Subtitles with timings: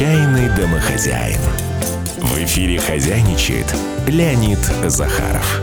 [0.00, 1.42] Отчаянный домохозяин.
[2.16, 3.66] В эфире хозяйничает
[4.06, 5.60] Леонид Захаров.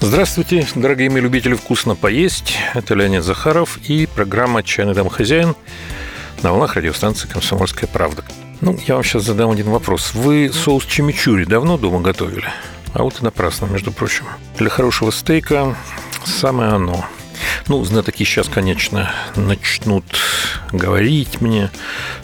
[0.00, 2.56] Здравствуйте, дорогие мои любители вкусно поесть.
[2.74, 5.56] Это Леонид Захаров и программа «Чайный домохозяин»
[6.42, 8.22] на волнах радиостанции «Комсомольская правда».
[8.60, 10.14] Ну, я вам сейчас задам один вопрос.
[10.14, 12.46] Вы соус чимичури давно дома готовили?
[12.92, 14.26] А вот и напрасно, между прочим.
[14.58, 15.74] Для хорошего стейка
[16.24, 17.04] самое оно.
[17.66, 20.04] Ну, знатоки сейчас, конечно, начнут
[20.72, 21.70] говорить мне,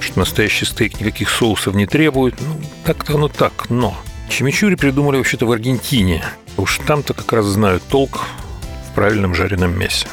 [0.00, 2.40] что настоящий стейк никаких соусов не требует.
[2.40, 3.96] Ну, так-то оно так, но...
[4.28, 6.24] Чимичури придумали вообще-то в Аргентине.
[6.56, 8.22] Уж там-то как раз знают толк
[8.90, 10.06] в правильном жареном мясе.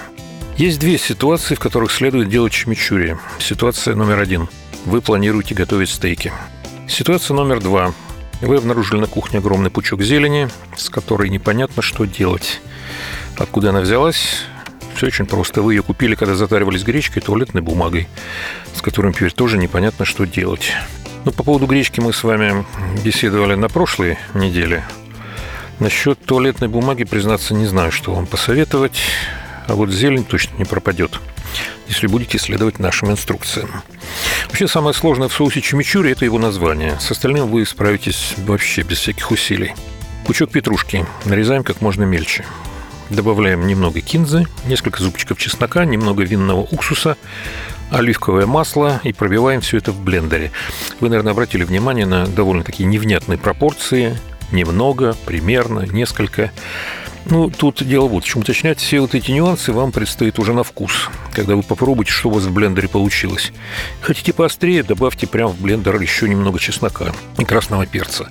[0.57, 3.17] Есть две ситуации, в которых следует делать чимичури.
[3.39, 4.49] Ситуация номер один.
[4.85, 6.33] Вы планируете готовить стейки.
[6.87, 7.93] Ситуация номер два.
[8.41, 12.59] Вы обнаружили на кухне огромный пучок зелени, с которой непонятно, что делать.
[13.37, 14.43] Откуда она взялась?
[15.01, 15.63] Все очень просто.
[15.63, 18.07] Вы ее купили, когда затаривались гречкой туалетной бумагой,
[18.75, 20.73] с которым теперь тоже непонятно, что делать.
[21.25, 22.63] Ну, по поводу гречки мы с вами
[23.03, 24.85] беседовали на прошлой неделе.
[25.79, 29.01] Насчет туалетной бумаги, признаться, не знаю, что вам посоветовать.
[29.65, 31.19] А вот зелень точно не пропадет,
[31.87, 33.81] если будете следовать нашим инструкциям.
[34.49, 36.99] Вообще, самое сложное в соусе чимичури– это его название.
[36.99, 39.73] С остальным вы справитесь вообще без всяких усилий.
[40.27, 42.45] Пучок петрушки нарезаем как можно мельче.
[43.11, 47.17] Добавляем немного кинзы, несколько зубчиков чеснока, немного винного уксуса,
[47.89, 50.51] оливковое масло и пробиваем все это в блендере.
[51.01, 54.17] Вы, наверное, обратили внимание на довольно такие невнятные пропорции.
[54.53, 56.51] Немного, примерно, несколько.
[57.25, 58.41] Ну, тут дело вот в чем.
[58.41, 62.33] Уточнять все вот эти нюансы вам предстоит уже на вкус, когда вы попробуете, что у
[62.33, 63.51] вас в блендере получилось.
[64.01, 68.29] Хотите поострее, добавьте прямо в блендер еще немного чеснока и красного перца.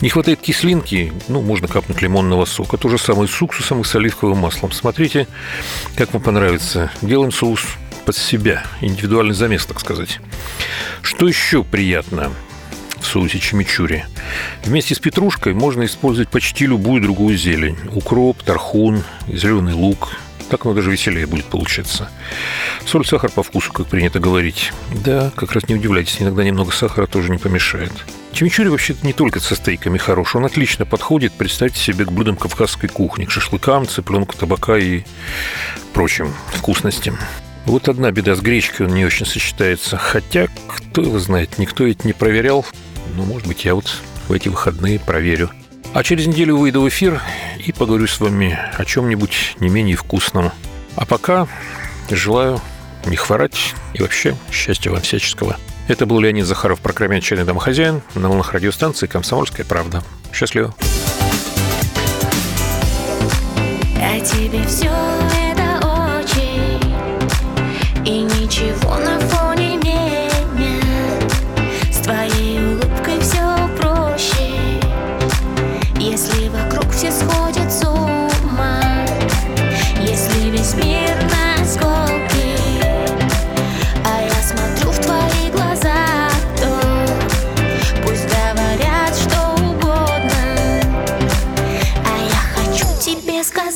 [0.00, 2.76] Не хватает кислинки, ну, можно капнуть лимонного сока.
[2.76, 4.72] То же самое с уксусом и с оливковым маслом.
[4.72, 5.28] Смотрите,
[5.96, 6.90] как вам понравится.
[7.02, 7.62] Делаем соус
[8.06, 10.18] под себя, индивидуальный замес, так сказать.
[11.02, 12.32] Что еще приятно?
[13.00, 14.04] В соусе чимичури.
[14.64, 17.76] Вместе с петрушкой можно использовать почти любую другую зелень.
[17.92, 20.16] Укроп, тархун, зеленый лук.
[20.50, 22.10] Так оно даже веселее будет получаться.
[22.84, 24.72] Соль, сахар по вкусу, как принято говорить.
[25.04, 27.92] Да, как раз не удивляйтесь, иногда немного сахара тоже не помешает.
[28.32, 32.88] Чимичури вообще-то не только со стейками хорош, он отлично подходит, представьте себе, к блюдам кавказской
[32.88, 35.02] кухни, к шашлыкам, цыпленку, табака и
[35.92, 37.16] прочим вкусностям.
[37.66, 39.96] Вот одна беда с гречкой, он не очень сочетается.
[39.96, 42.66] Хотя, кто его знает, никто ведь не проверял.
[43.16, 43.90] Ну, может быть, я вот
[44.28, 45.50] в эти выходные проверю.
[45.92, 47.20] А через неделю выйду в эфир
[47.58, 50.52] и поговорю с вами о чем-нибудь не менее вкусном.
[50.96, 51.48] А пока
[52.10, 52.60] желаю
[53.06, 55.56] не хворать и вообще счастья вам всяческого.
[55.88, 60.04] Это был Леонид Захаров, программе «Отчаянный домохозяин» на волнах радиостанции «Комсомольская правда».
[60.32, 60.72] Счастливо.
[63.96, 66.80] А тебе все это очень
[68.06, 68.96] И ничего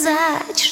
[0.04, 0.63] сказать,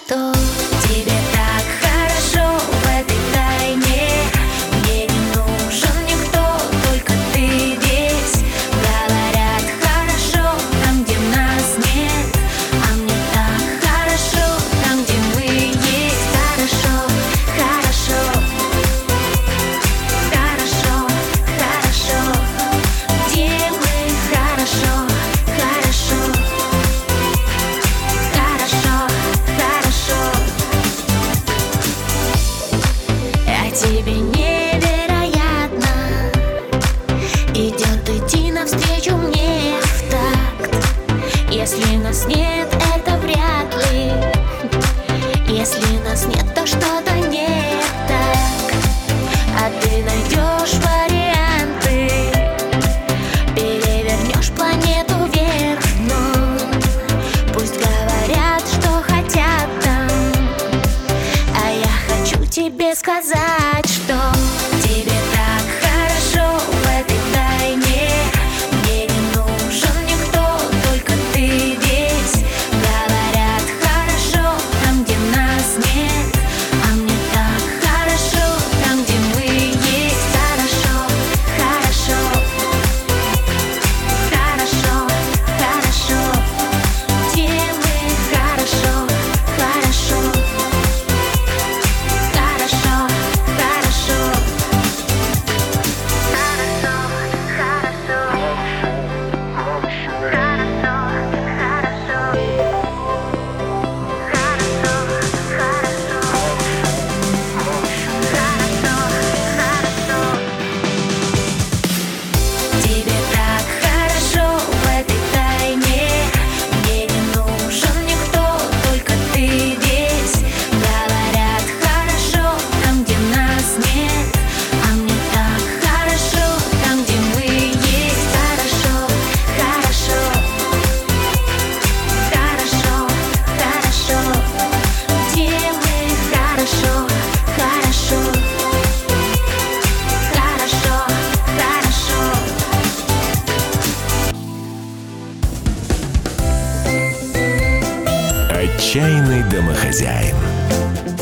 [148.92, 150.36] Отчаянный домохозяин.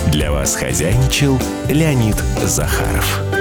[0.08, 1.38] Для вас хозяйничал
[1.68, 3.39] Леонид Захаров.